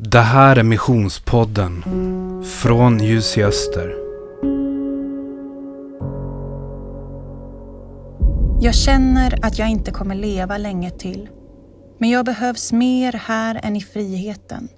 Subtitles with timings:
[0.00, 1.84] Det här är Missionspodden
[2.44, 3.96] från Ljus i Öster.
[8.60, 11.28] Jag känner att jag inte kommer leva länge till.
[11.98, 14.68] Men jag behövs mer här än i friheten.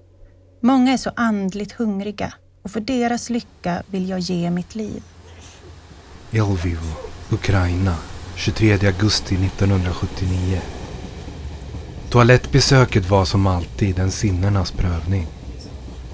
[0.62, 5.02] Många är så andligt hungriga och för deras lycka vill jag ge mitt liv.
[6.30, 6.78] Lviv,
[7.30, 7.94] Ukraina,
[8.36, 10.60] 23 augusti 1979.
[12.10, 15.26] Toalettbesöket var som alltid en sinnenas prövning.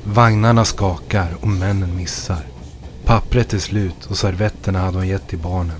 [0.05, 2.47] Vagnarna skakar och männen missar.
[3.05, 5.77] Pappret är slut och servetterna hade hon gett till barnen.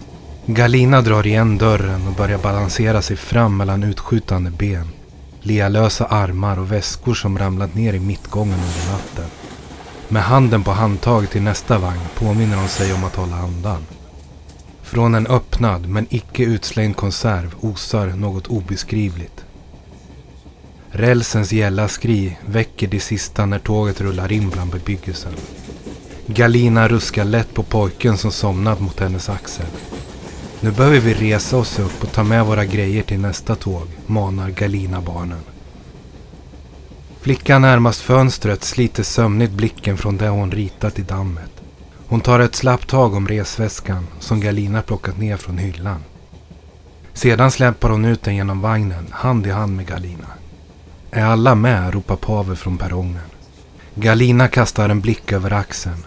[0.47, 4.89] Galina drar igen dörren och börjar balansera sig fram mellan utskjutande ben.
[5.41, 9.31] Lealösa armar och väskor som ramlat ner i mittgången under natten.
[10.09, 13.87] Med handen på handtaget till nästa vagn påminner hon sig om att hålla andan.
[14.83, 19.46] Från en öppnad men icke utslängd konserv osar något obeskrivligt.
[20.91, 25.33] Rälsens gälla skri väcker det sista när tåget rullar in bland bebyggelsen.
[26.27, 29.67] Galina ruskar lätt på pojken som somnat mot hennes axel.
[30.61, 34.51] Nu behöver vi resa oss upp och ta med våra grejer till nästa tåg, manar
[34.51, 35.41] Galina barnen.
[37.21, 41.51] Flickan närmast fönstret sliter sömnigt blicken från det hon ritat i dammet.
[42.09, 46.05] Hon tar ett slappt tag om resväskan som Galina plockat ner från hyllan.
[47.13, 50.27] Sedan släpar hon ut den genom vagnen, hand i hand med Galina.
[51.17, 51.95] Är alla med?
[51.95, 53.23] ropar Pavel från perrongen.
[53.95, 56.05] Galina kastar en blick över axeln.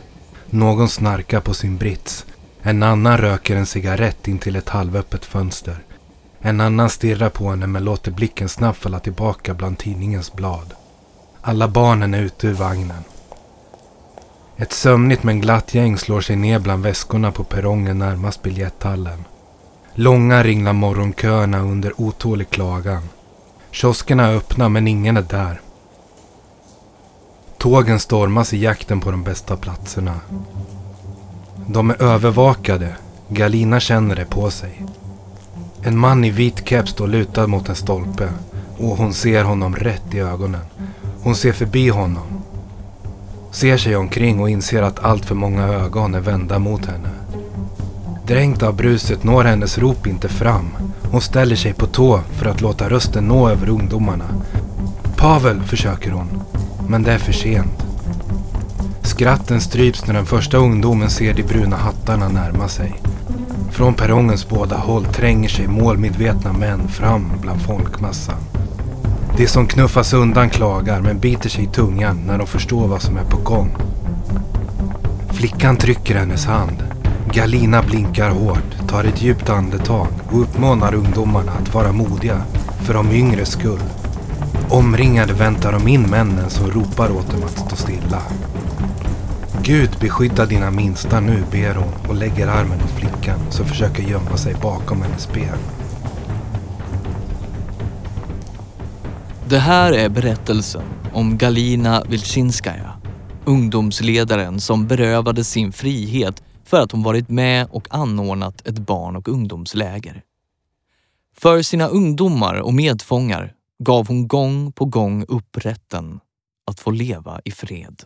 [0.50, 2.26] Någon snarkar på sin brits.
[2.62, 5.84] En annan röker en cigarett in till ett halvöppet fönster.
[6.42, 10.74] En annan stirrar på henne men låter blicken snabbt falla tillbaka bland tidningens blad.
[11.42, 13.04] Alla barnen är ute ur vagnen.
[14.58, 19.26] Ett sömnigt men glatt gäng slår sig ner bland väskorna på perrongen närmast biljetthallen.
[19.94, 23.04] Långa ringlar morgonköerna under otålig klagan.
[23.72, 25.62] Kioskerna är öppna men ingen är där.
[27.58, 30.20] Tågen stormas i jakten på de bästa platserna.
[31.68, 32.96] De är övervakade.
[33.28, 34.86] Galina känner det på sig.
[35.82, 38.30] En man i vit keps står lutad mot en stolpe
[38.78, 40.66] och hon ser honom rätt i ögonen.
[41.24, 42.42] Hon ser förbi honom.
[43.52, 47.10] Ser sig omkring och inser att allt för många ögon är vända mot henne.
[48.28, 50.70] Dränkt av bruset når hennes rop inte fram.
[51.12, 54.26] Hon ställer sig på tå för att låta rösten nå över ungdomarna.
[55.18, 56.28] Pavel, försöker hon.
[56.88, 57.84] Men det är för sent.
[59.04, 62.94] Skratten stryps när den första ungdomen ser de bruna hattarna närma sig.
[63.72, 68.40] Från perrongens båda håll tränger sig målmedvetna män fram bland folkmassan.
[69.38, 73.18] De som knuffas undan klagar men biter sig i tungan när de förstår vad som
[73.18, 73.76] är på gång.
[75.30, 76.89] Flickan trycker hennes hand.
[77.34, 82.42] Galina blinkar hårt, tar ett djupt andetag och uppmanar ungdomarna att vara modiga
[82.86, 83.80] för de yngres skull.
[84.70, 88.22] Omringade väntar de in männen som ropar åt dem att stå stilla.
[89.64, 94.38] Gud beskydda dina minsta nu, ber hon och lägger armen om flickan som försöker gömma
[94.38, 95.60] sig bakom hennes ben.
[99.50, 102.94] Det här är berättelsen om Galina Vilchinskaja,
[103.46, 109.28] ungdomsledaren som berövades sin frihet för att hon varit med och anordnat ett barn och
[109.28, 110.24] ungdomsläger.
[111.38, 113.54] För sina ungdomar och medfångar
[113.84, 116.20] gav hon gång på gång upp rätten
[116.72, 118.04] att få leva i fred.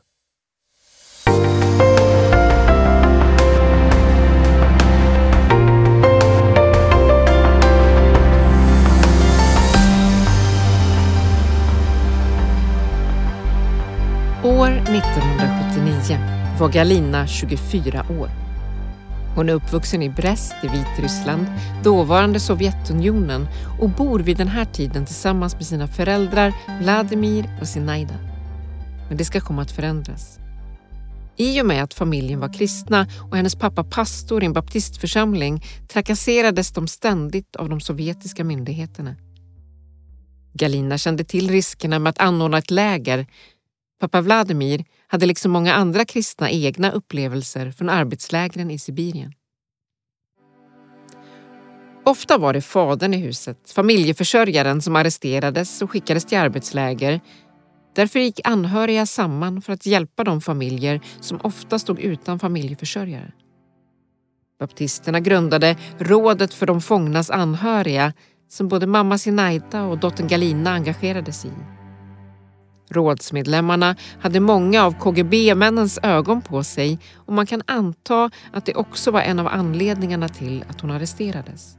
[14.44, 16.20] År 1979
[16.60, 18.43] var Galina 24 år.
[19.36, 21.46] Hon är uppvuxen i Brest i Vitryssland,
[21.84, 23.48] dåvarande Sovjetunionen
[23.82, 28.14] och bor vid den här tiden tillsammans med sina föräldrar Vladimir och Sinaida.
[29.10, 30.40] Men det ska komma att förändras.
[31.38, 36.72] I och med att familjen var kristna och hennes pappa pastor i en baptistförsamling trakasserades
[36.72, 39.16] de ständigt av de sovjetiska myndigheterna.
[40.54, 43.28] Galina kände till riskerna med att anordna ett läger
[44.00, 49.34] Pappa Vladimir hade liksom många andra kristna egna upplevelser från arbetslägren i Sibirien.
[52.06, 57.22] Ofta var det fadern i huset, familjeförsörjaren, som arresterades och skickades till arbetsläger.
[57.96, 63.32] Därför gick anhöriga samman för att hjälpa de familjer som ofta stod utan familjeförsörjare.
[64.60, 68.14] Baptisterna grundade Rådet för de fångnas anhöriga
[68.50, 71.73] som både mamma Sinaida och dottern Galina engagerade sig i.
[72.94, 79.12] Rådsmedlemmarna hade många av KGB-männens ögon på sig och man kan anta att det också
[79.12, 81.78] var en av anledningarna till att hon arresterades.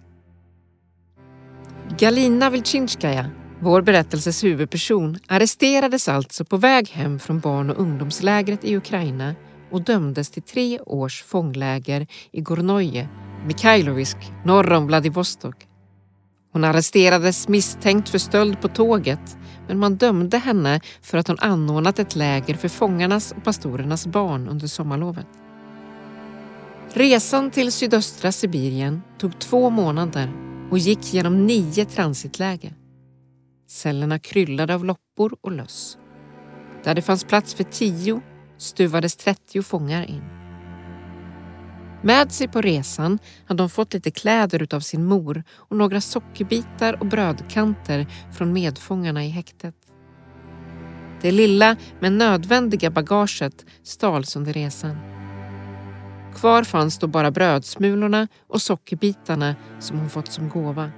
[1.99, 3.31] Galina Vilchinskaja
[3.61, 9.35] Vår berättelses huvudperson arresterades alltså på väg hem från barn och ungdomslägret i Ukraina
[9.71, 13.09] och dömdes till tre års fångläger i Gornoje,
[13.47, 15.74] Mikhailovisk, norr om Vladivostok.
[16.55, 19.37] Hon arresterades misstänkt för stöld på tåget
[19.69, 24.49] men man dömde henne för att hon anordnat ett läger för fångarnas och pastorernas barn
[24.49, 25.27] under sommarlovet.
[26.93, 30.33] Resan till sydöstra Sibirien tog två månader
[30.71, 32.75] och gick genom nio transitläger.
[33.69, 35.99] Cellerna kryllade av loppor och löss.
[36.85, 38.21] Där det fanns plats för tio
[38.59, 40.34] stuvades 30 fångar in.
[42.05, 47.01] Med sig på resan hade de fått lite kläder utav sin mor och några sockerbitar
[47.01, 49.75] och brödkanter från medfångarna i häktet.
[51.23, 54.99] Det lilla men nödvändiga bagaget stals under resan.
[56.35, 60.91] Kvar fanns då bara brödsmulorna och sockerbitarna som hon fått som gåva.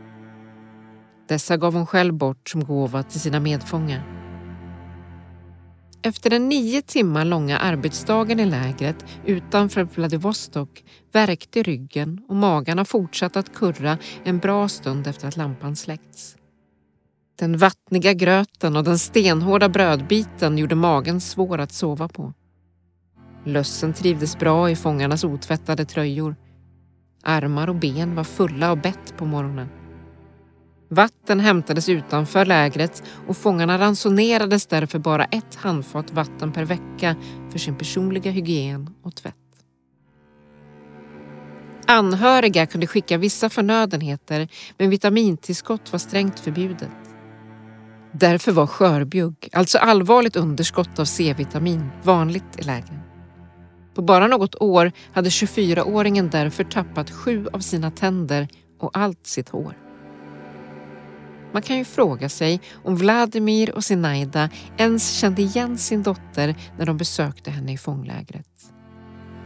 [1.29, 4.16] Dessa gav hon själv bort som gåva till sina medfångar.
[6.07, 13.39] Efter den nio timmar långa arbetsdagen i lägret utanför Vladivostok värkte ryggen och magarna fortsatte
[13.39, 16.37] att kurra en bra stund efter att lampan släckts.
[17.39, 22.33] Den vattniga gröten och den stenhårda brödbiten gjorde magen svår att sova på.
[23.45, 26.37] Lössen trivdes bra i fångarnas otvättade tröjor.
[27.23, 29.69] Armar och ben var fulla av bett på morgonen.
[30.89, 37.17] Vatten hämtades utanför lägret och fångarna ransonerades därför bara ett handfat vatten per vecka
[37.51, 39.35] för sin personliga hygien och tvätt.
[41.87, 44.49] Anhöriga kunde skicka vissa förnödenheter
[44.79, 46.91] men vitamintillskott var strängt förbjudet.
[48.13, 53.01] Därför var skörbjugg, alltså allvarligt underskott av C-vitamin, vanligt i lägren.
[53.95, 58.49] På bara något år hade 24-åringen därför tappat sju av sina tänder
[58.81, 59.86] och allt sitt hår.
[61.57, 66.87] Man kan ju fråga sig om Vladimir och Zinaida ens kände igen sin dotter när
[66.87, 68.49] de besökte henne i fånglägret.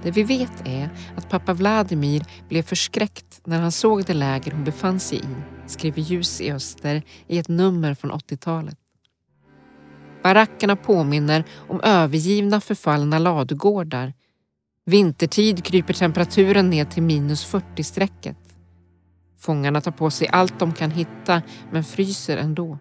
[0.03, 4.65] Det vi vet är att pappa Vladimir blev förskräckt när han såg det läger hon
[4.65, 5.35] befann sig i,
[5.67, 8.79] skriver Ljus i öster i ett nummer från 80-talet.
[10.23, 14.13] Barackerna påminner om övergivna förfallna ladugårdar.
[14.87, 18.40] Vintertid kryper temperaturen ner till minus 40-strecket.
[19.41, 21.43] Fångarna tar på sig allt de kan hitta
[21.73, 22.79] men fryser ändå.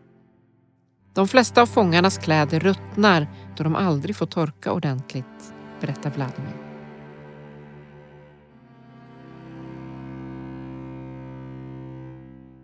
[1.13, 3.27] De flesta av fångarnas kläder ruttnar
[3.57, 6.55] då de aldrig får torka ordentligt, berättar Vladimir.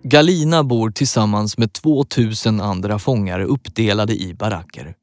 [0.04, 4.96] Galina bor tillsammans med 2000 andra fångar uppdelade i baracker.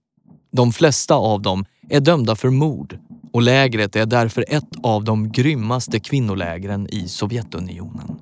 [0.53, 2.99] De flesta av dem är dömda för mord
[3.33, 8.19] och lägret är därför ett av de grymmaste kvinnolägren i Sovjetunionen.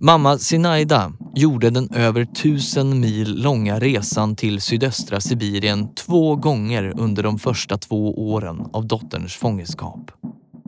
[0.00, 7.22] Mamma Sinaida gjorde den över tusen mil långa resan till sydöstra Sibirien två gånger under
[7.22, 10.10] de första två åren av dotterns fångenskap.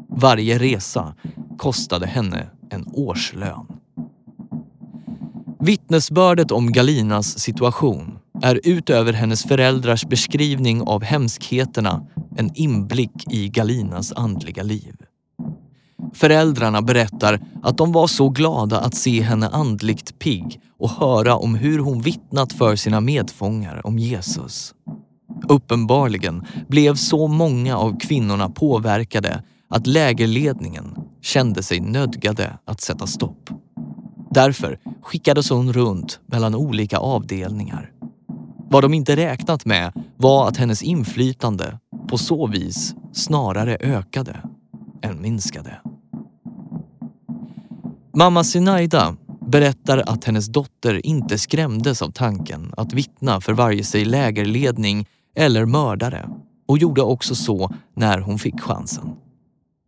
[0.09, 1.15] Varje resa
[1.59, 3.67] kostade henne en årslön.
[5.61, 12.07] Vittnesbördet om Galinas situation är utöver hennes föräldrars beskrivning av hemskheterna
[12.37, 14.95] en inblick i Galinas andliga liv.
[16.13, 21.55] Föräldrarna berättar att de var så glada att se henne andligt pigg och höra om
[21.55, 24.75] hur hon vittnat för sina medfångar om Jesus.
[25.49, 33.51] Uppenbarligen blev så många av kvinnorna påverkade att lägerledningen kände sig nödgade att sätta stopp.
[34.31, 37.91] Därför skickades hon runt mellan olika avdelningar.
[38.71, 44.37] Vad de inte räknat med var att hennes inflytande på så vis snarare ökade
[45.03, 45.81] än minskade.
[48.21, 54.05] Mamma Sinaida berättar att hennes dotter inte skrämdes av tanken att vittna för varje sig
[54.05, 56.29] lägerledning eller mördare
[56.69, 59.11] och gjorde också så när hon fick chansen.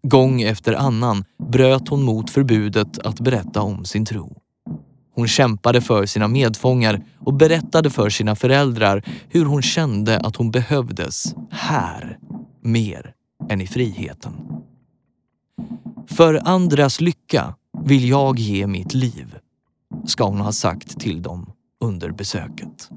[0.02, 4.36] Gång efter annan bröt hon mot förbudet att berätta om sin tro.
[5.14, 10.50] Hon kämpade för sina medfångar och berättade för sina föräldrar hur hon kände att hon
[10.50, 12.18] behövdes här
[12.60, 13.14] mer
[13.48, 14.32] än i friheten.
[16.06, 19.34] För andras lycka vill jag ge mitt liv,
[20.06, 22.90] ska hon ha sagt till dem under besöket.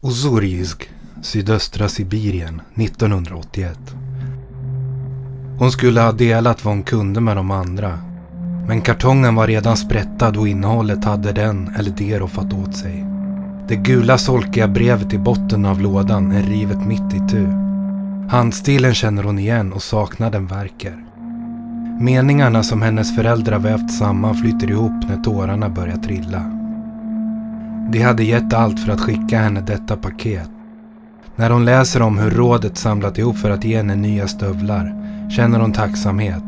[0.00, 0.90] Osurjsk,
[1.22, 3.78] sydöstra Sibirien, 1981.
[5.58, 7.98] Hon skulle ha delat vad hon kunde med de andra.
[8.68, 13.06] Men kartongen var redan sprättad och innehållet hade den eller de roffat åt sig.
[13.68, 17.46] Det gula solkiga brevet i botten av lådan är rivet mitt i tu.
[18.30, 21.03] Handstilen känner hon igen och saknaden verkar.
[22.00, 26.42] Meningarna som hennes föräldrar vävt samman flyter ihop när tårarna börjar trilla.
[27.92, 30.50] De hade gett allt för att skicka henne detta paket.
[31.36, 34.94] När hon läser om hur rådet samlat ihop för att ge henne nya stövlar
[35.30, 36.42] känner hon tacksamhet.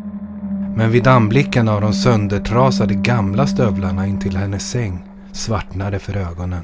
[0.76, 6.62] Men vid anblicken av de söndertrasade gamla stövlarna intill hennes säng svartnar det för ögonen.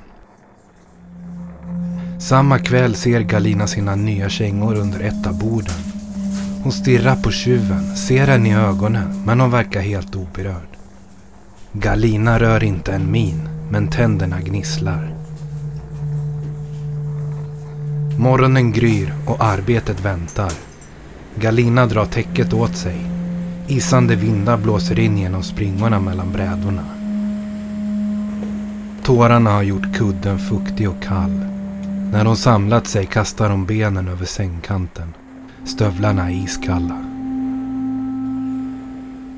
[2.18, 5.91] Samma kväll ser Galina sina nya kängor under ett av borden.
[6.62, 10.68] Hon stirrar på tjuven, ser henne i ögonen, men hon verkar helt oberörd.
[11.72, 15.14] Galina rör inte en min, men tänderna gnisslar.
[18.18, 20.52] Morgonen gryr och arbetet väntar.
[21.36, 23.06] Galina drar täcket åt sig.
[23.68, 26.84] Isande vindar blåser in genom springorna mellan brädorna.
[29.02, 31.46] Tårarna har gjort kudden fuktig och kall.
[32.12, 35.14] När hon samlat sig kastar hon benen över sängkanten.
[35.64, 36.96] Stövlarna är iskalla.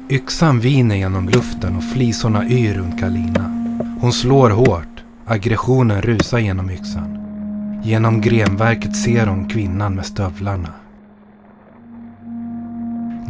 [0.08, 3.74] Yxan viner genom luften och flisorna yr runt Galina.
[4.00, 5.04] Hon slår hårt.
[5.26, 7.18] Aggressionen rusar genom yxan.
[7.82, 10.68] Genom grenverket ser hon kvinnan med stövlarna.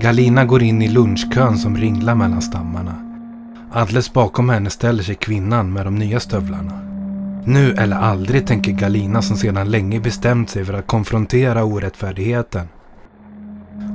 [0.01, 2.95] Galina går in i lunchkön som ringlar mellan stammarna.
[3.73, 6.81] Alldeles bakom henne ställer sig kvinnan med de nya stövlarna.
[7.45, 12.69] Nu eller aldrig tänker Galina som sedan länge bestämt sig för att konfrontera orättfärdigheten.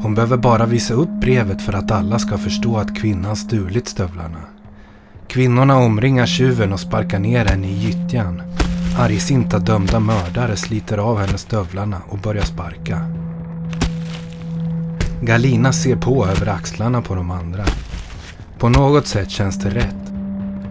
[0.02, 4.40] Hon behöver bara visa upp brevet för att alla ska förstå att kvinnan stulit stövlarna.
[5.28, 8.42] Kvinnorna omringar tjuven och sparkar ner henne i gyttjan.
[9.00, 13.02] Argsinta dömda mördare sliter av henne stövlarna och börjar sparka.
[15.22, 17.64] Galina ser på över axlarna på de andra.
[18.58, 20.12] På något sätt känns det rätt.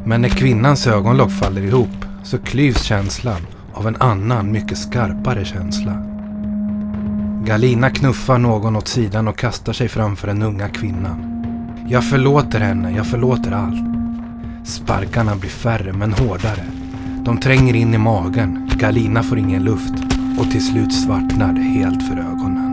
[0.04, 6.17] Men när kvinnans ögonlock faller ihop så klyvs känslan av en annan, mycket skarpare känsla.
[7.44, 11.44] Galina knuffar någon åt sidan och kastar sig framför den unga kvinnan.
[11.88, 13.84] Jag förlåter henne, jag förlåter allt.
[14.66, 16.64] Sparkarna blir färre men hårdare.
[17.24, 19.94] De tränger in i magen, Galina får ingen luft
[20.38, 22.67] och till slut svartnar det helt för ögonen.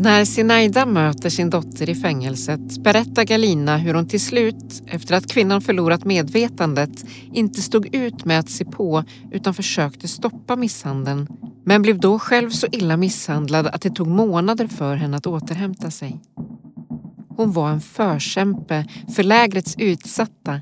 [0.00, 5.32] När Sinaida möter sin dotter i fängelset berättar Galina hur hon till slut, efter att
[5.32, 11.26] kvinnan förlorat medvetandet, inte stod ut med att se på utan försökte stoppa misshandeln
[11.64, 15.90] men blev då själv så illa misshandlad att det tog månader för henne att återhämta
[15.90, 16.20] sig.
[17.36, 20.60] Hon var en förkämpe för lägrets utsatta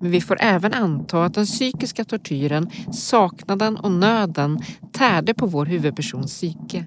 [0.00, 4.60] men vi får även anta att den psykiska tortyren, saknaden och nöden
[4.92, 6.86] tärde på vår huvudpersons psyke.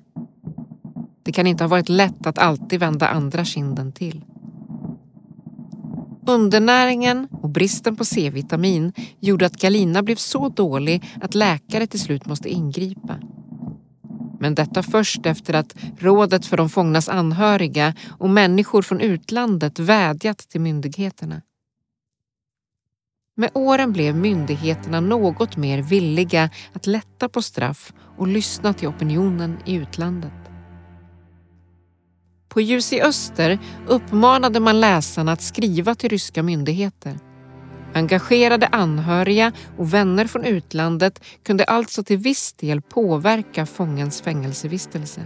[1.30, 4.26] Det kan inte ha varit lätt att alltid vända andra kinden till.
[6.28, 12.26] Undernäringen och bristen på C-vitamin gjorde att Galina blev så dålig att läkare till slut
[12.26, 13.20] måste ingripa.
[14.40, 20.38] Men detta först efter att Rådet för de fångnas anhöriga och människor från utlandet vädjat
[20.38, 21.42] till myndigheterna.
[23.36, 29.58] Med åren blev myndigheterna något mer villiga att lätta på straff och lyssna till opinionen
[29.66, 30.39] i utlandet.
[32.50, 37.20] På Ljus i öster uppmanade man läsarna att skriva till ryska myndigheter.
[37.94, 45.26] Engagerade anhöriga och vänner från utlandet kunde alltså till viss del påverka fångens fängelsevistelse.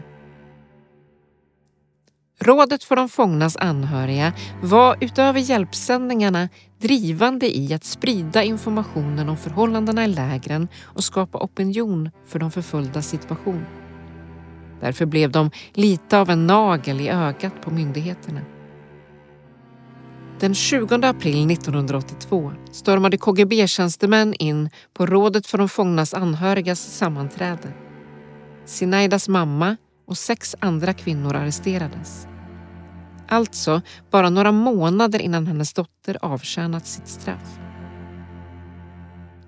[2.40, 6.50] Rådet för de fångnas anhöriga var utöver hjälpsändningarna
[6.82, 13.08] drivande i att sprida informationen om förhållandena i lägren och skapa opinion för de förföljdas
[13.08, 13.66] situation.
[14.84, 18.42] Därför blev de lite av en nagel i ögat på myndigheterna.
[20.40, 27.74] Den 20 april 1982 stormade KGB-tjänstemän in på Rådet för de fångnas anhörigas sammanträde.
[28.66, 32.28] Sinaidas mamma och sex andra kvinnor arresterades.
[33.28, 37.60] Alltså bara några månader innan hennes dotter avtjänat sitt straff.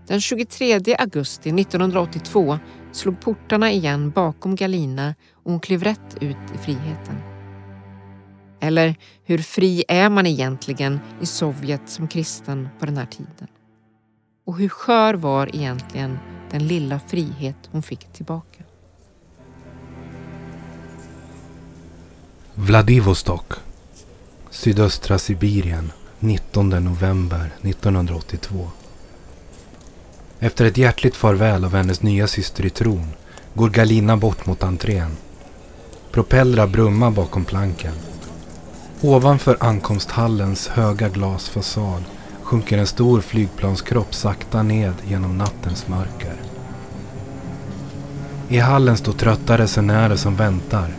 [0.08, 2.60] Den 23 augusti 1982
[2.96, 7.16] slog portarna igen bakom Galina och hon klev rätt ut i friheten.
[8.60, 13.48] Eller hur fri är man egentligen i Sovjet som kristen på den här tiden?
[14.46, 16.20] Och hur skör var egentligen
[16.52, 18.64] den lilla frihet hon fick tillbaka?
[22.54, 23.54] Vladivostok,
[24.50, 28.70] sydöstra Sibirien, 19 november 1982.
[30.40, 33.08] Efter ett hjärtligt farväl av hennes nya syster i tron
[33.54, 35.12] går Galina bort mot entrén.
[36.12, 37.94] Propellrar brummar bakom planken.
[39.02, 42.04] Ovanför ankomsthallens höga glasfasad
[42.44, 46.36] sjunker en stor flygplanskropp sakta ned genom nattens mörker.
[48.50, 50.96] I hallen står trötta resenärer som väntar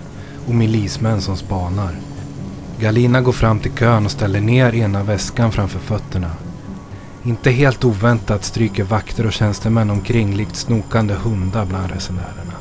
[0.46, 1.96] och milismän som spanar.
[2.80, 6.30] Galina går fram till kön och ställer ner ena väskan framför fötterna.
[7.26, 12.52] Inte helt oväntat stryker vakter och tjänstemän omkring likt snokande hundar bland resenärerna.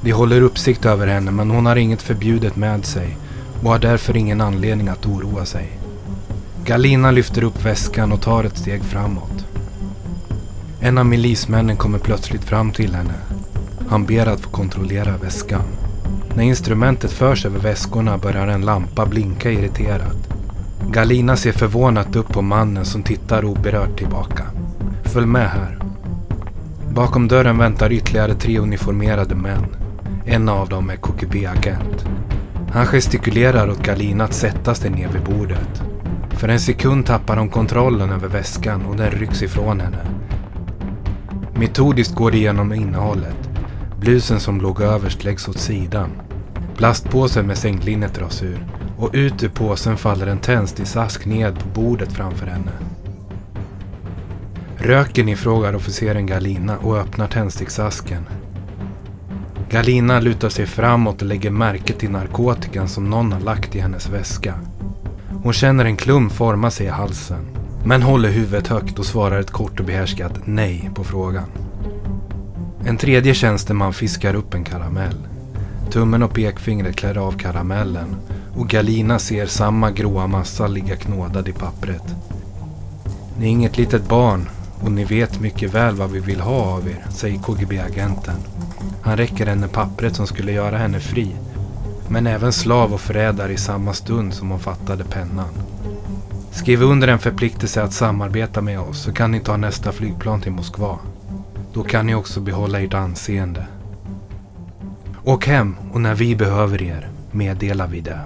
[0.00, 3.16] De håller uppsikt över henne men hon har inget förbjudet med sig
[3.62, 5.78] och har därför ingen anledning att oroa sig.
[6.64, 9.46] Galina lyfter upp väskan och tar ett steg framåt.
[10.80, 13.14] En av milismännen kommer plötsligt fram till henne.
[13.88, 15.64] Han ber att få kontrollera väskan.
[16.34, 20.39] När instrumentet förs över väskorna börjar en lampa blinka irriterat.
[20.92, 24.44] Galina ser förvånat upp på mannen som tittar oberört tillbaka.
[25.04, 25.78] Följ med här.
[26.94, 29.66] Bakom dörren väntar ytterligare tre uniformerade män.
[30.24, 32.04] En av dem är KGB-agent.
[32.72, 35.82] Han gestikulerar åt Galina att sätta sig ner vid bordet.
[36.30, 40.06] För en sekund tappar hon kontrollen över väskan och den rycks ifrån henne.
[41.54, 43.50] Metodiskt går det igenom innehållet.
[44.00, 46.10] Blusen som låg överst läggs åt sidan.
[46.76, 52.12] Plastpåsen med sänglinnet dras ur och ut ur påsen faller en tändsticksask ned på bordet
[52.12, 52.72] framför henne.
[54.76, 58.26] Röken ifrågar officeren Galina och öppnar tändsticksasken.
[59.70, 64.08] Galina lutar sig framåt och lägger märke till narkotikan som någon har lagt i hennes
[64.08, 64.54] väska.
[65.42, 67.46] Hon känner en klump forma sig i halsen.
[67.84, 71.46] Men håller huvudet högt och svarar ett kort och behärskat nej på frågan.
[72.86, 75.26] En tredje tjänsteman fiskar upp en karamell.
[75.90, 78.16] Tummen och pekfingret klär av karamellen
[78.56, 82.14] och Galina ser samma gråa massa ligga knådad i pappret.
[83.38, 84.48] Ni är inget litet barn
[84.80, 88.36] och ni vet mycket väl vad vi vill ha av er, säger KGB-agenten.
[89.02, 91.36] Han räcker henne pappret som skulle göra henne fri.
[92.08, 95.48] Men även slav och förrädare i samma stund som hon fattade pennan.
[96.50, 100.52] Skriv under en förpliktelse att samarbeta med oss så kan ni ta nästa flygplan till
[100.52, 100.98] Moskva.
[101.72, 103.66] Då kan ni också behålla ert anseende.
[105.24, 108.20] Åk hem och när vi behöver er meddelar vi det.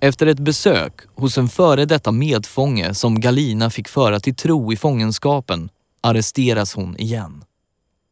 [0.00, 4.76] Efter ett besök hos en före detta medfånge som Galina fick föra till tro i
[4.76, 5.68] fångenskapen
[6.02, 7.44] arresteras hon igen.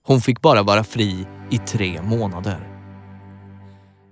[0.06, 2.68] Hon fick bara vara fri i tre månader.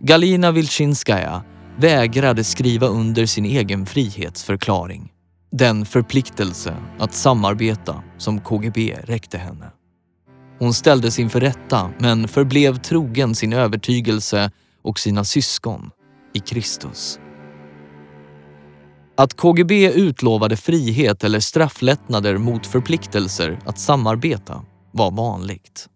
[0.00, 1.44] Galina Vilchinskaja
[1.78, 5.12] vägrade skriva under sin egen frihetsförklaring.
[5.52, 9.70] Den förpliktelse att samarbeta som KGB räckte henne.
[10.58, 14.50] Hon ställdes inför rätta men förblev trogen sin övertygelse
[14.82, 15.90] och sina syskon
[16.34, 17.18] i Kristus.
[19.16, 25.88] Att KGB utlovade frihet eller strafflättnader mot förpliktelser att samarbeta var vanligt.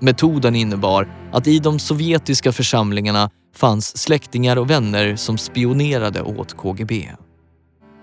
[0.00, 7.10] Metoden innebar att i de sovjetiska församlingarna fanns släktingar och vänner som spionerade åt KGB.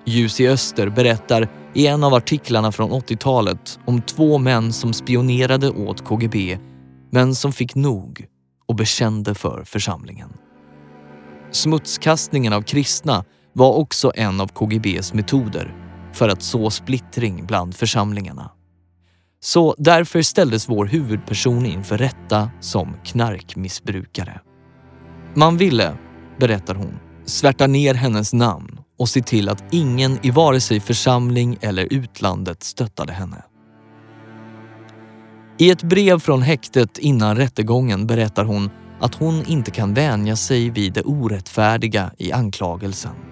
[0.06, 5.70] Ljus i öster berättar i en av artiklarna från 80-talet om två män som spionerade
[5.70, 6.58] åt KGB
[7.12, 8.26] men som fick nog
[8.68, 10.30] och bekände för församlingen.
[11.52, 15.76] Smutskastningen av kristna var också en av KGBs metoder
[16.14, 18.52] för att så splittring bland församlingarna.
[19.40, 24.42] Så därför ställdes vår huvudperson inför rätta som knarkmissbrukare.
[25.36, 25.98] Man ville,
[26.40, 31.58] berättar hon, svärta ner hennes namn och se till att ingen i vare sig församling
[31.62, 33.44] eller utlandet stöttade henne.
[35.58, 40.70] I ett brev från häktet innan rättegången berättar hon att hon inte kan vänja sig
[40.70, 43.31] vid det orättfärdiga i anklagelsen.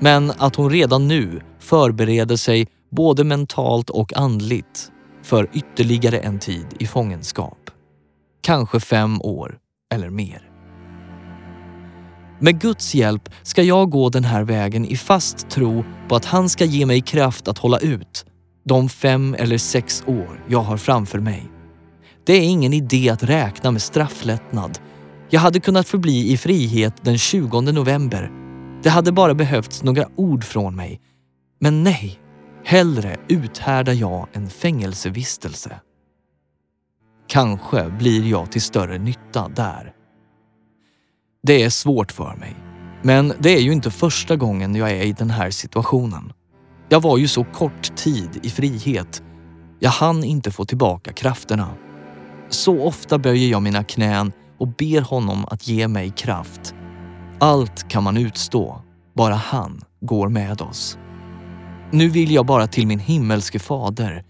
[0.00, 4.90] Men att hon redan nu förbereder sig både mentalt och andligt
[5.22, 7.70] för ytterligare en tid i fångenskap.
[8.40, 9.58] Kanske fem år
[9.94, 10.42] eller mer.
[12.40, 16.48] Med Guds hjälp ska jag gå den här vägen i fast tro på att han
[16.48, 18.24] ska ge mig kraft att hålla ut
[18.64, 21.50] de fem eller sex år jag har framför mig.
[22.26, 24.78] Det är ingen idé att räkna med strafflättnad.
[25.30, 28.47] Jag hade kunnat förbli i frihet den 20 november.
[28.82, 31.00] Det hade bara behövts några ord från mig.
[31.60, 32.20] Men nej,
[32.64, 35.80] hellre uthärdar jag en fängelsevistelse.
[37.26, 39.92] Kanske blir jag till större nytta där.
[41.42, 42.56] Det är svårt för mig.
[43.02, 46.32] Men det är ju inte första gången jag är i den här situationen.
[46.88, 49.22] Jag var ju så kort tid i frihet.
[49.78, 51.68] Jag hann inte få tillbaka krafterna.
[52.48, 56.74] Så ofta böjer jag mina knän och ber honom att ge mig kraft.
[57.40, 58.82] Allt kan man utstå,
[59.14, 60.98] bara han går med oss.
[61.90, 64.24] Nu vill jag bara till min himmelske fader.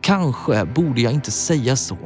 [0.00, 1.98] Kanske borde jag inte säga så.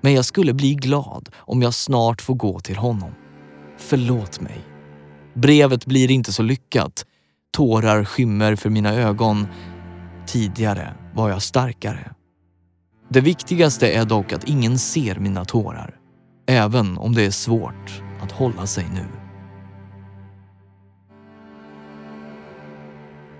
[0.00, 3.10] Men jag skulle bli glad om jag snart får gå till honom.
[3.78, 4.60] Förlåt mig.
[5.34, 7.06] Brevet blir inte så lyckat.
[7.56, 9.46] Tårar skymmer för mina ögon.
[10.26, 12.10] Tidigare var jag starkare.
[13.08, 15.96] Det viktigaste är dock att ingen ser mina tårar.
[16.46, 19.21] Även om det är svårt att hålla sig nu.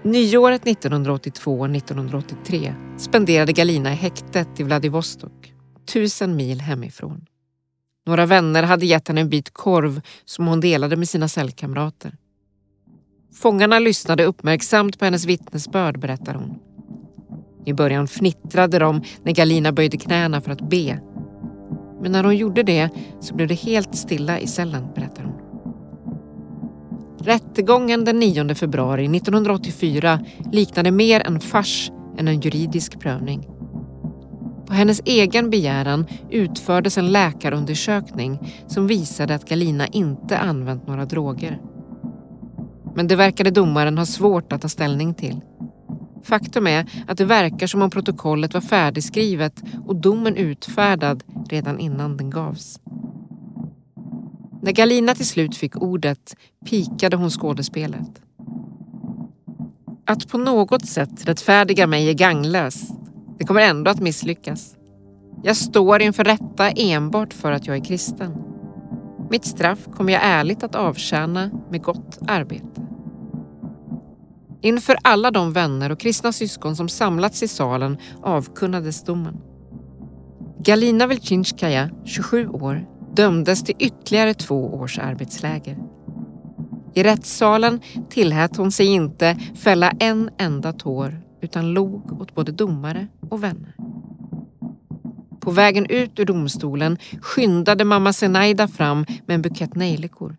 [0.04, 5.54] Nyåret 1982 och 1983 spenderade Galina i häktet i Vladivostok,
[5.92, 7.26] tusen mil hemifrån.
[8.06, 12.16] Några vänner hade gett henne en bit korv som hon delade med sina cellkamrater.
[13.34, 16.58] Fångarna lyssnade uppmärksamt på hennes vittnesbörd, berättar hon.
[17.66, 21.00] I början fnittrade de när Galina böjde knäna för att be.
[22.02, 25.41] Men när hon gjorde det så blev det helt stilla i cellen, berättar hon.
[27.24, 30.20] Rättegången den 9 februari 1984
[30.52, 33.48] liknade mer en fars än en juridisk prövning.
[34.66, 41.60] På hennes egen begäran utfördes en läkarundersökning som visade att Galina inte använt några droger.
[42.94, 45.40] Men det verkade domaren ha svårt att ta ställning till.
[46.24, 52.16] Faktum är att det verkar som om protokollet var färdigskrivet och domen utfärdad redan innan
[52.16, 52.81] den gavs.
[54.64, 58.22] När Galina till slut fick ordet pikade hon skådespelet.
[60.06, 62.90] Att på något sätt rättfärdiga mig är ganglöst.
[63.38, 64.76] Det kommer ändå att misslyckas.
[65.42, 68.32] Jag står inför rätta enbart för att jag är kristen.
[69.30, 72.86] Mitt straff kommer jag ärligt att avtjäna med gott arbete.
[74.60, 79.36] Inför alla de vänner och kristna syskon som samlats i salen avkunnades domen.
[80.58, 85.78] Galina Velchinskaja, 27 år, dömdes till ytterligare två års arbetsläger.
[86.94, 93.06] I rättssalen tillät hon sig inte fälla en enda tår utan log åt både domare
[93.30, 93.76] och vänner.
[95.40, 100.36] På vägen ut ur domstolen skyndade mamma Zenaida fram med en bukett nejlikor.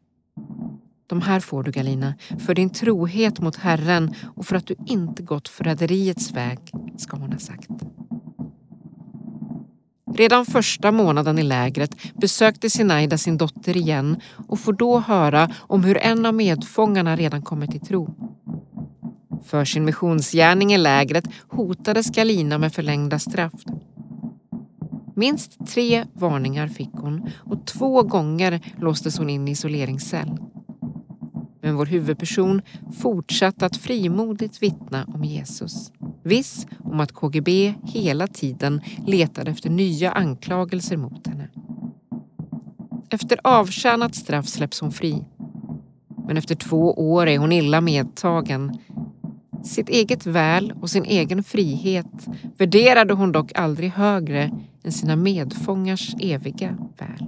[1.07, 5.23] De här får du Galina, för din trohet mot Herren och för att du inte
[5.23, 6.59] gått förräderiets väg,
[6.97, 7.69] ska hon ha sagt.
[10.15, 15.83] Redan första månaden i lägret besökte Sinaida sin dotter igen och får då höra om
[15.83, 18.15] hur en av medfångarna redan kommit till tro.
[19.45, 23.53] För sin missionsgärning i lägret hotades Galina med förlängda straff.
[25.15, 30.37] Minst tre varningar fick hon och två gånger låstes hon in i isoleringscell.
[31.61, 32.61] Men vår huvudperson
[33.01, 35.91] fortsatte att frimodigt vittna om Jesus.
[36.23, 41.49] Viss om att KGB hela tiden letade efter nya anklagelser mot henne.
[43.09, 45.25] Efter avtjänat straff släpps hon fri.
[46.27, 48.77] Men efter två år är hon illa medtagen.
[49.63, 54.51] Sitt eget väl och sin egen frihet värderade hon dock aldrig högre
[54.83, 57.25] än sina medfångars eviga väl.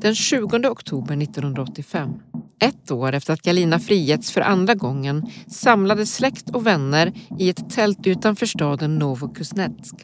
[0.00, 2.10] Den 20 oktober 1985,
[2.58, 7.70] ett år efter att Galina frigetts för andra gången, samlades släkt och vänner i ett
[7.70, 9.94] tält utanför staden Novokuznetsk.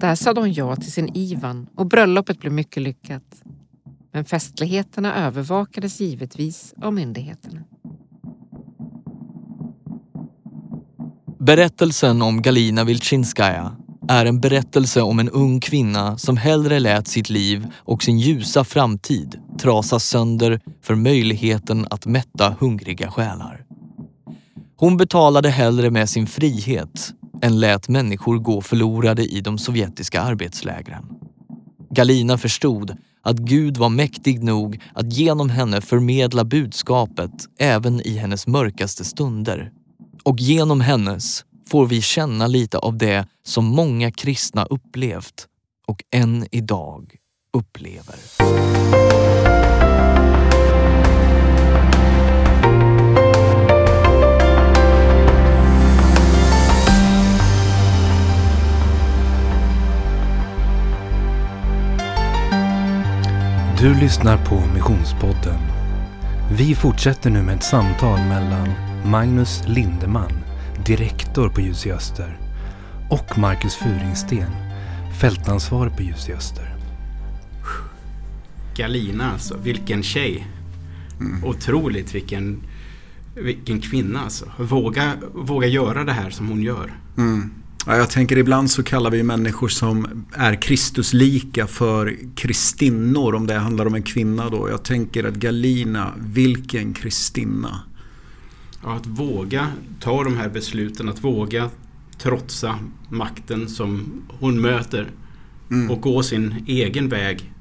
[0.00, 3.42] Där sa hon ja till sin Ivan och bröllopet blev mycket lyckat.
[4.12, 7.60] Men festligheterna övervakades givetvis av myndigheterna.
[11.38, 13.76] Berättelsen om Galina Vilchinskaja
[14.08, 18.64] är en berättelse om en ung kvinna som hellre lät sitt liv och sin ljusa
[18.64, 23.64] framtid trasas sönder för möjligheten att mätta hungriga själar.
[24.76, 31.04] Hon betalade hellre med sin frihet än lät människor gå förlorade i de sovjetiska arbetslägren.
[31.90, 38.46] Galina förstod att Gud var mäktig nog att genom henne förmedla budskapet även i hennes
[38.46, 39.70] mörkaste stunder.
[40.22, 45.46] Och genom hennes får vi känna lite av det som många kristna upplevt
[45.86, 47.16] och än idag
[47.52, 48.16] upplever.
[63.80, 65.60] Du lyssnar på Missionspodden.
[66.52, 68.68] Vi fortsätter nu med ett samtal mellan
[69.04, 70.45] Magnus Lindeman
[70.86, 72.38] direktor på Ljus i Öster
[73.10, 74.50] och Marcus Furingsten,
[75.20, 76.76] fältansvarig på Ljus i Öster.
[78.76, 80.46] Galina alltså, vilken tjej.
[81.20, 81.44] Mm.
[81.44, 82.62] Otroligt vilken,
[83.34, 84.52] vilken kvinna alltså.
[84.58, 86.94] Våga, våga göra det här som hon gör.
[87.16, 87.50] Mm.
[87.86, 93.54] Ja, jag tänker ibland så kallar vi människor som är Kristuslika för kristinnor om det
[93.54, 94.68] handlar om en kvinna då.
[94.68, 97.80] Jag tänker att Galina, vilken kristinna
[98.94, 99.68] att våga
[100.00, 101.70] ta de här besluten, att våga
[102.18, 105.10] trotsa makten som hon möter
[105.70, 105.90] mm.
[105.90, 107.52] och gå sin egen väg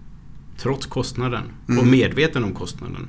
[0.58, 1.80] trots kostnaden mm.
[1.80, 3.08] och medveten om kostnaden.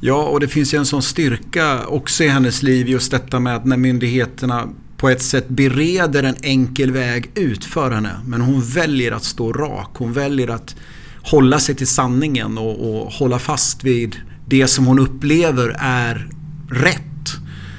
[0.00, 3.56] Ja, och det finns ju en sån styrka också i hennes liv just detta med
[3.56, 8.20] att när myndigheterna på ett sätt bereder en enkel väg ut för henne.
[8.26, 9.90] Men hon väljer att stå rak.
[9.94, 10.76] Hon väljer att
[11.22, 14.16] hålla sig till sanningen och, och hålla fast vid
[14.46, 16.28] det som hon upplever är
[16.70, 17.13] rätt.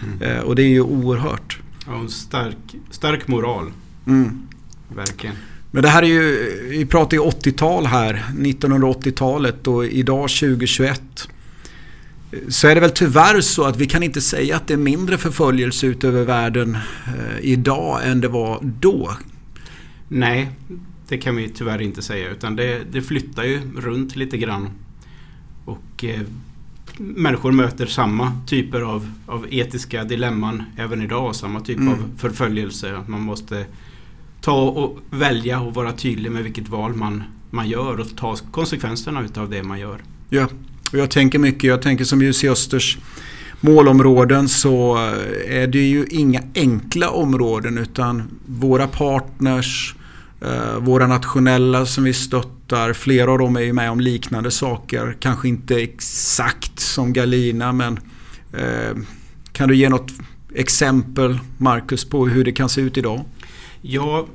[0.05, 0.21] Mm.
[0.21, 1.59] Eh, och det är ju oerhört.
[1.87, 2.57] Ja, en stark,
[2.91, 3.71] stark moral.
[4.07, 4.47] Mm.
[4.95, 5.35] Verkligen.
[5.71, 11.01] Men det här är ju, vi pratar ju 80-tal här, 1980-talet och idag 2021
[12.47, 15.17] så är det väl tyvärr så att vi kan inte säga att det är mindre
[15.17, 19.17] förföljelse utöver världen eh, idag än det var då.
[20.07, 20.49] Nej,
[21.07, 24.69] det kan vi tyvärr inte säga utan det, det flyttar ju runt lite grann.
[25.65, 26.21] Och eh,
[26.97, 31.35] människor möter samma typer av, av etiska dilemman även idag.
[31.35, 31.93] Samma typ mm.
[31.93, 32.97] av förföljelse.
[32.97, 33.65] Att man måste
[34.41, 39.21] ta och välja och vara tydlig med vilket val man, man gör och ta konsekvenserna
[39.21, 39.99] utav det man gör.
[40.29, 40.47] Ja,
[40.91, 42.97] och jag tänker mycket, jag tänker som Jussi Östers
[43.61, 44.95] målområden så
[45.47, 49.95] är det ju inga enkla områden utan våra partners,
[50.41, 52.54] eh, våra nationella som vi stöttar,
[52.93, 55.17] flera av dem är ju med om liknande saker.
[55.19, 57.99] Kanske inte exakt som Galina men
[58.53, 58.97] eh,
[59.51, 60.11] kan du ge något
[60.53, 63.21] exempel Marcus på hur det kan se ut idag?
[63.81, 64.27] Ja,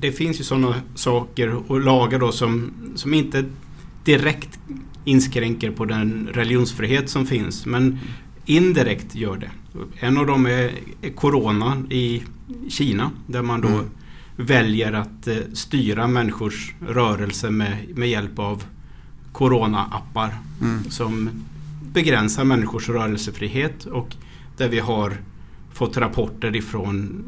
[0.00, 3.44] det finns ju sådana saker och lagar då som, som inte
[4.04, 4.58] direkt
[5.04, 7.66] inskränker på den religionsfrihet som finns.
[7.66, 7.98] Men
[8.46, 9.50] indirekt gör det.
[10.00, 10.70] En av dem är
[11.14, 12.22] Corona i
[12.68, 13.84] Kina där man då mm.
[14.36, 18.64] Väljer att eh, styra människors rörelse med, med hjälp av
[19.32, 20.90] Corona-appar mm.
[20.90, 21.30] som
[21.92, 24.16] begränsar människors rörelsefrihet och
[24.56, 25.16] där vi har
[25.72, 27.24] fått rapporter ifrån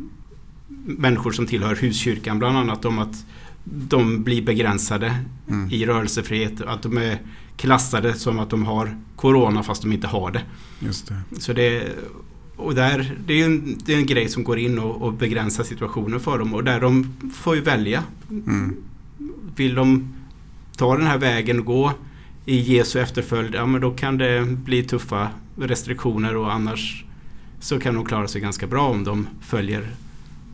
[0.87, 3.25] människor som tillhör huskyrkan bland annat om att
[3.65, 5.17] de blir begränsade
[5.49, 5.71] mm.
[5.71, 6.61] i rörelsefrihet.
[6.61, 7.19] Att de är
[7.57, 10.43] klassade som att de har Corona fast de inte har det.
[11.31, 11.41] Det.
[11.41, 11.93] Så det,
[12.57, 15.65] och där, det, är en, det är en grej som går in och, och begränsar
[15.65, 18.03] situationen för dem och där de får ju välja.
[18.31, 18.77] Mm.
[19.57, 20.15] Vill de
[20.77, 21.93] ta den här vägen och gå
[22.47, 27.05] i Jesu efterföljd, ja men då kan det bli tuffa restriktioner och annars
[27.61, 29.91] så kan de klara sig ganska bra om de följer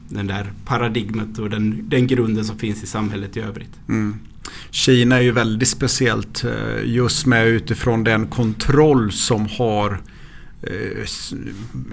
[0.08, 3.80] den där paradigmet och den, den grunden som finns i samhället i övrigt.
[3.88, 4.14] Mm.
[4.70, 10.00] Kina är ju väldigt speciellt eh, just med utifrån den kontroll som har
[10.62, 11.06] Eh,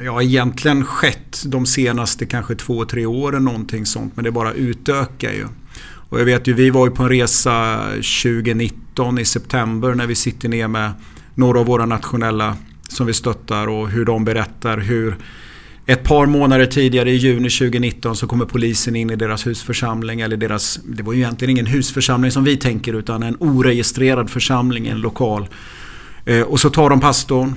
[0.03, 4.15] ja, egentligen skett de senaste kanske två, tre åren någonting sånt.
[4.15, 5.45] Men det bara utökar ju.
[6.09, 10.15] Och jag vet ju, vi var ju på en resa 2019 i september när vi
[10.15, 10.91] sitter ner med
[11.35, 12.57] några av våra nationella
[12.89, 15.17] som vi stöttar och hur de berättar hur
[15.85, 20.21] ett par månader tidigare i juni 2019 så kommer polisen in i deras husförsamling.
[20.21, 24.87] Eller deras, det var ju egentligen ingen husförsamling som vi tänker utan en oregistrerad församling
[24.87, 25.47] i en lokal.
[26.25, 27.55] Eh, och så tar de pastorn,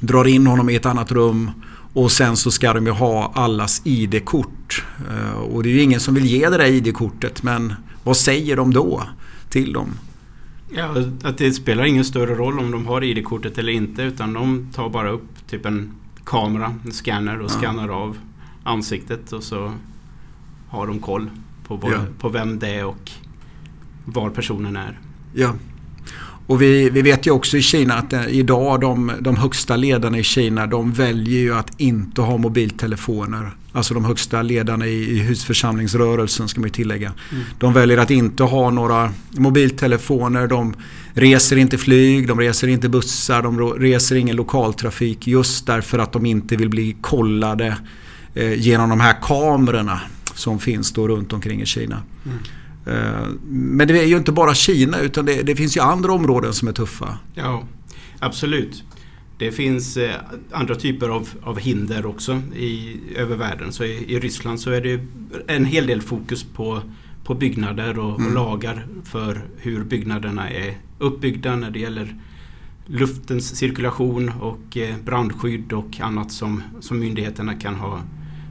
[0.00, 1.50] drar in honom i ett annat rum
[1.92, 4.84] och sen så ska de ju ha allas ID-kort.
[5.10, 8.56] Eh, och det är ju ingen som vill ge det där ID-kortet men vad säger
[8.56, 9.02] de då
[9.48, 9.88] till dem?
[10.74, 14.72] Ja, att det spelar ingen större roll om de har ID-kortet eller inte utan de
[14.74, 15.92] tar bara upp typ en
[16.24, 17.58] kamera, en scanner och ja.
[17.58, 18.18] scannar av
[18.64, 19.72] ansiktet och så
[20.68, 21.30] har de koll
[21.66, 22.00] på, vad, ja.
[22.18, 23.10] på vem det är och
[24.04, 24.98] var personen är.
[25.34, 25.54] Ja.
[26.46, 30.18] Och vi, vi vet ju också i Kina att eh, idag de, de högsta ledarna
[30.18, 33.50] i Kina de väljer ju att inte ha mobiltelefoner.
[33.72, 37.12] Alltså de högsta ledarna i, i husförsamlingsrörelsen ska man ju tillägga.
[37.32, 37.44] Mm.
[37.58, 40.46] De väljer att inte ha några mobiltelefoner.
[40.46, 40.74] De
[41.14, 46.26] reser inte flyg, de reser inte bussar, de reser ingen lokaltrafik just därför att de
[46.26, 47.76] inte vill bli kollade
[48.34, 50.00] eh, genom de här kamerorna
[50.34, 52.02] som finns då runt omkring i Kina.
[52.24, 52.38] Mm.
[52.86, 56.52] Eh, men det är ju inte bara Kina utan det, det, finns ju andra områden
[56.52, 57.18] som är tuffa.
[57.34, 57.64] Ja,
[58.18, 58.84] absolut.
[59.38, 60.14] Det finns eh,
[60.52, 63.72] andra typer av, av hinder också i, över världen.
[63.72, 65.06] Så i, i, Ryssland så är det
[65.46, 66.82] en hel del fokus på,
[67.24, 68.26] på byggnader och, mm.
[68.26, 72.16] och lagar för hur byggnaderna är uppbyggda när det gäller
[72.86, 78.02] luftens cirkulation och eh, brandskydd och annat som, som myndigheterna kan ha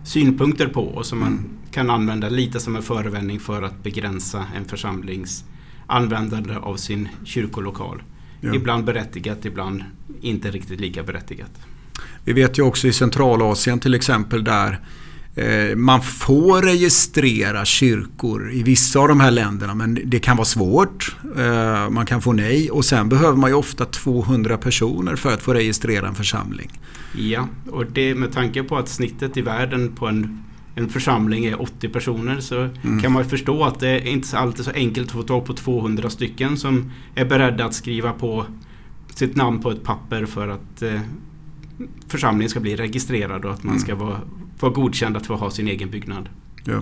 [0.06, 1.50] synpunkter på och som man mm.
[1.74, 5.44] Kan använda lite som en förevändning för att begränsa en församlings
[5.88, 8.04] användande av sin kyrkolokal.
[8.42, 8.56] Ja.
[8.56, 9.84] Ibland berättigat, ibland
[10.22, 11.52] inte riktigt lika berättigat.
[12.24, 14.80] Vi vet ju också i Centralasien till exempel där
[15.36, 20.46] Eh, man får registrera kyrkor i vissa av de här länderna men det kan vara
[20.46, 21.16] svårt.
[21.38, 25.42] Eh, man kan få nej och sen behöver man ju ofta 200 personer för att
[25.42, 26.80] få registrera en församling.
[27.18, 30.44] Ja, och det med tanke på att snittet i världen på en,
[30.76, 33.02] en församling är 80 personer så mm.
[33.02, 36.10] kan man förstå att det är inte alltid så enkelt att få tag på 200
[36.10, 38.46] stycken som är beredda att skriva på
[39.16, 41.02] sitt namn på ett papper för att eh,
[42.08, 43.84] församlingen ska bli registrerad och att man mm.
[43.84, 44.20] ska vara
[44.60, 46.30] vara godkänd att få ha sin egen byggnad.
[46.64, 46.82] Ja.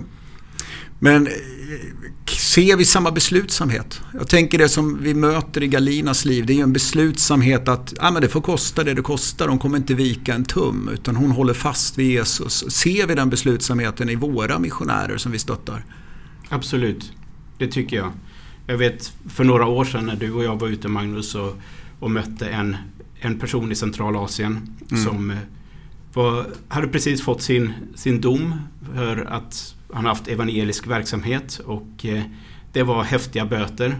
[0.99, 1.33] Men eh,
[2.53, 4.01] ser vi samma beslutsamhet?
[4.13, 6.45] Jag tänker det som vi möter i Galinas liv.
[6.45, 9.47] Det är ju en beslutsamhet att ah, men det får kosta det det kostar.
[9.47, 10.89] De kommer inte vika en tum.
[10.93, 12.71] Utan hon håller fast vid Jesus.
[12.71, 15.85] Ser vi den beslutsamheten i våra missionärer som vi stöttar?
[16.49, 17.11] Absolut.
[17.57, 18.11] Det tycker jag.
[18.67, 21.57] Jag vet för några år sedan när du och jag var ute Magnus och,
[21.99, 22.75] och mötte en,
[23.19, 25.03] en person i Centralasien mm.
[25.03, 25.37] som eh,
[26.13, 28.55] var, hade precis fått sin, sin dom
[28.95, 32.23] för att han haft evangelisk verksamhet och eh,
[32.73, 33.99] det var häftiga böter.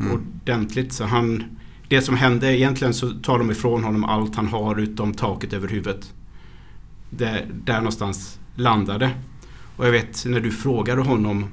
[0.00, 0.12] Mm.
[0.12, 0.92] Ordentligt.
[0.92, 1.44] Så han,
[1.88, 5.68] det som hände egentligen så tar de ifrån honom allt han har utom taket över
[5.68, 6.12] huvudet.
[7.10, 9.10] Det, där någonstans landade.
[9.76, 11.46] Och jag vet när du frågade honom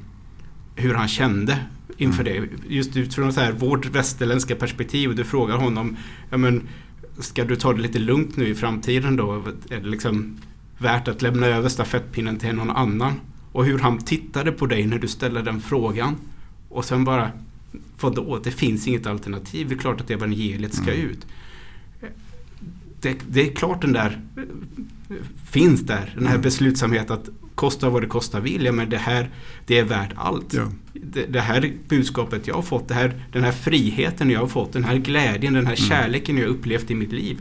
[0.76, 1.58] hur han kände
[1.98, 2.50] inför mm.
[2.68, 2.74] det.
[2.76, 5.10] Just utifrån så här, vårt västerländska perspektiv.
[5.10, 5.98] Och du frågar honom
[6.30, 6.68] ja, men,
[7.20, 9.44] Ska du ta det lite lugnt nu i framtiden då?
[9.70, 10.38] Är det liksom
[10.78, 13.14] värt att lämna över stafettpinnen till någon annan?
[13.56, 16.16] Och hur han tittade på dig när du ställde den frågan.
[16.70, 17.32] Och sen bara,
[18.02, 18.40] vadå?
[18.44, 19.70] Det finns inget alternativ.
[19.70, 21.10] Det är klart att evangeliet ska mm.
[21.10, 21.28] ut.
[23.02, 24.22] Det, det, är klart den där
[25.52, 26.12] finns där.
[26.16, 26.42] Den här mm.
[26.42, 28.66] beslutsamheten att kosta vad det kosta vill.
[28.66, 29.30] Ja, men det här
[29.66, 30.54] det är värt allt.
[30.54, 30.72] Ja.
[30.94, 34.74] Det, det, här budskapet jag har fått, det här, den här friheten jag har fått,
[34.74, 35.90] den här glädjen, den här mm.
[35.90, 37.38] kärleken jag upplevt i mitt liv.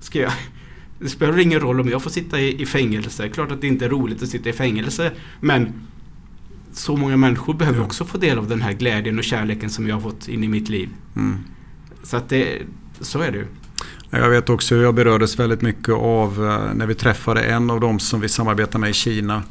[0.00, 0.32] Ska jag,
[1.04, 3.28] det spelar ingen roll om jag får sitta i, i fängelse.
[3.28, 5.12] Klart att det inte är roligt att sitta i fängelse.
[5.40, 5.72] Men
[6.72, 7.84] så många människor behöver ja.
[7.84, 10.48] också få del av den här glädjen och kärleken som jag har fått in i
[10.48, 10.88] mitt liv.
[11.16, 11.38] Mm.
[12.02, 12.62] Så att det,
[13.00, 13.46] så är det ju.
[14.10, 17.80] Jag vet också hur jag berördes väldigt mycket av eh, när vi träffade en av
[17.80, 19.42] dem som vi samarbetar med i Kina.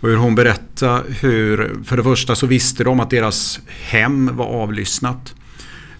[0.00, 4.46] Och hur hon berättade hur, för det första så visste de att deras hem var
[4.46, 5.34] avlyssnat.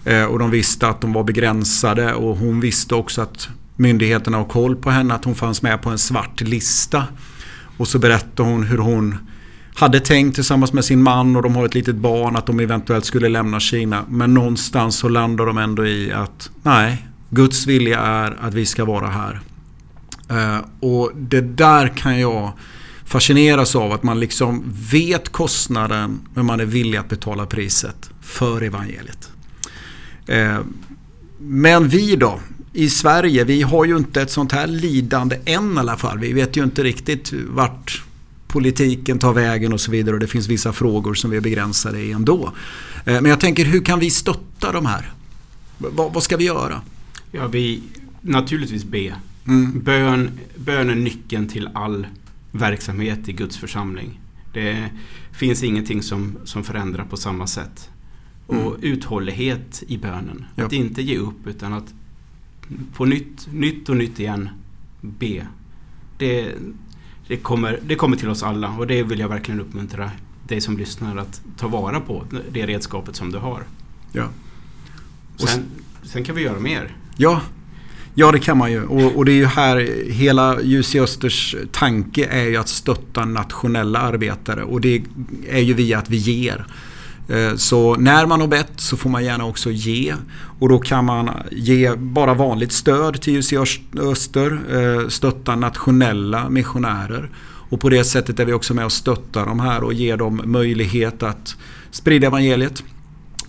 [0.05, 3.49] Eh, och de visste att de var begränsade och hon visste också att
[3.81, 7.03] myndigheterna har koll på henne, att hon fanns med på en svart lista.
[7.77, 9.17] Och så berättade hon hur hon
[9.75, 13.05] hade tänkt tillsammans med sin man och de har ett litet barn att de eventuellt
[13.05, 14.05] skulle lämna Kina.
[14.09, 18.85] Men någonstans så landar de ändå i att nej, Guds vilja är att vi ska
[18.85, 19.41] vara här.
[20.29, 22.51] Eh, och det där kan jag
[23.05, 28.61] fascineras av att man liksom vet kostnaden men man är villig att betala priset för
[28.61, 29.31] evangeliet.
[30.27, 30.59] Eh,
[31.39, 32.39] men vi då,
[32.73, 36.19] i Sverige, vi har ju inte ett sånt här lidande än i alla fall.
[36.19, 38.03] Vi vet ju inte riktigt vart
[38.47, 41.99] politiken tar vägen och så vidare och det finns vissa frågor som vi är begränsade
[41.99, 42.51] i ändå.
[43.05, 45.11] Eh, men jag tänker, hur kan vi stötta de här?
[45.95, 46.81] Vad ska vi göra?
[47.31, 47.83] Ja, vi
[48.21, 49.15] naturligtvis be.
[49.47, 49.79] Mm.
[49.79, 52.07] Bön, bön är nyckeln till all
[52.51, 54.19] verksamhet i Guds församling.
[54.53, 54.89] Det
[55.31, 57.89] finns ingenting som, som förändrar på samma sätt.
[58.47, 58.73] Och mm.
[58.81, 60.45] uthållighet i bönen.
[60.55, 60.65] Ja.
[60.65, 61.93] Att inte ge upp utan att
[62.93, 64.49] på nytt, nytt och nytt igen
[65.01, 65.47] be.
[66.17, 66.51] Det,
[67.27, 70.11] det, kommer, det kommer till oss alla och det vill jag verkligen uppmuntra
[70.47, 73.63] dig som lyssnar att ta vara på det redskapet som du har.
[74.11, 74.29] Ja.
[75.37, 75.63] Sen,
[76.03, 76.95] sen kan vi göra mer.
[77.17, 77.41] Ja,
[78.13, 79.77] Ja det kan man ju och, och, det är ju här
[80.11, 85.03] hela Ljus i Östers tanke är ju att stötta nationella arbetare och det
[85.49, 86.65] är ju via att vi ger.
[87.27, 90.15] Eh, så när man har bett så får man gärna också ge
[90.59, 93.53] och då kan man ge bara vanligt stöd till UC
[93.99, 97.29] Öster, eh, stötta nationella missionärer
[97.71, 100.41] och på det sättet är vi också med och stöttar de här och ger dem
[100.45, 101.55] möjlighet att
[101.91, 102.83] sprida evangeliet.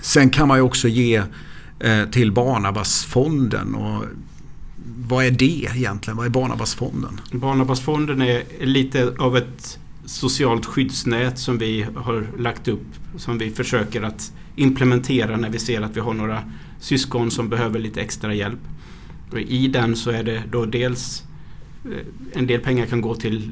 [0.00, 1.22] Sen kan man ju också ge
[1.80, 3.74] eh, till Barnabasfonden.
[3.74, 4.04] Och
[4.96, 6.16] vad är det egentligen?
[6.16, 7.20] Vad är Barnabasfonden?
[7.32, 12.86] Barnabasfonden är lite av ett socialt skyddsnät som vi har lagt upp
[13.16, 16.42] som vi försöker att implementera när vi ser att vi har några
[16.80, 18.60] syskon som behöver lite extra hjälp.
[19.30, 21.22] Och I den så är det då dels
[21.84, 23.50] eh, en del pengar kan gå till,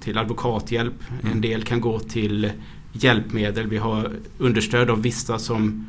[0.00, 1.32] till advokathjälp, mm.
[1.32, 2.50] en del kan gå till
[2.92, 3.66] hjälpmedel.
[3.66, 5.86] Vi har understöd av vissa som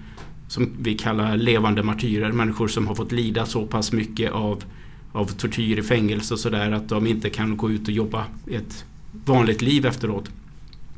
[0.50, 2.32] som vi kallar levande martyrer.
[2.32, 4.64] Människor som har fått lida så pass mycket av,
[5.12, 8.86] av tortyr i fängelse och sådär att de inte kan gå ut och jobba ett
[9.26, 10.30] vanligt liv efteråt.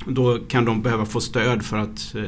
[0.05, 2.23] Då kan de behöva få stöd för att eh,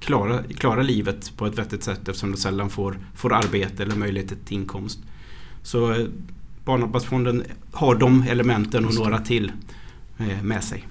[0.00, 4.46] klara, klara livet på ett vettigt sätt eftersom de sällan får, får arbete eller möjlighet
[4.46, 4.98] till inkomst.
[5.62, 6.06] Så eh,
[6.64, 7.42] Barnabasfonden
[7.72, 9.52] har de elementen och några till
[10.18, 10.86] eh, med sig.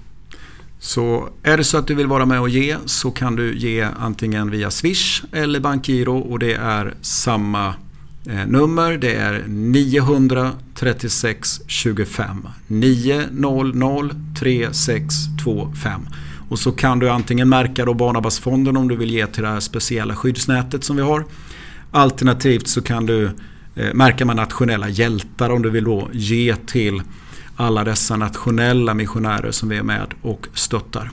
[0.78, 3.82] Så är det så att du vill vara med och ge så kan du ge
[3.82, 7.74] antingen via Swish eller Bankgiro och det är samma
[8.26, 8.98] eh, nummer.
[8.98, 16.00] Det är 936 25 900 3625.
[16.48, 19.60] Och så kan du antingen märka då Barnabasfonden om du vill ge till det här
[19.60, 21.24] speciella skyddsnätet som vi har.
[21.90, 23.30] Alternativt så kan du
[23.74, 27.02] eh, märka med nationella hjältar om du vill då ge till
[27.56, 31.10] alla dessa nationella missionärer som vi är med och stöttar.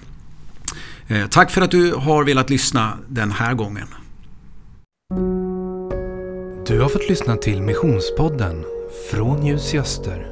[1.07, 3.87] Eh, tack för att du har velat lyssna den här gången.
[6.67, 8.65] Du har fått lyssna till Missionspodden
[9.11, 10.31] från Ljus i Öster.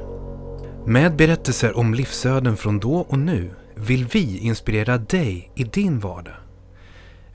[0.86, 6.34] Med berättelser om livsöden från då och nu vill vi inspirera dig i din vardag.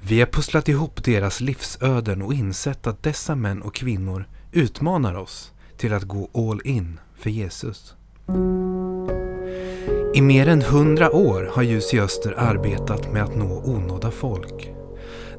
[0.02, 5.52] Vi har pusslat ihop deras livsöden och insett att dessa män och kvinnor utmanar oss
[5.78, 7.96] till att gå all in för Jesus.
[10.16, 14.72] I mer än hundra år har Ljus i Öster arbetat med att nå onådda folk.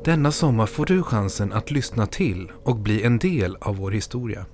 [0.05, 4.46] Denna sommar får du chansen att lyssna till och bli en del av vår historia.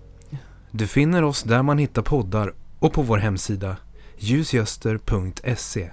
[0.71, 3.77] Du finner oss där man hittar poddar och på vår hemsida
[4.19, 5.91] ljusgöster.se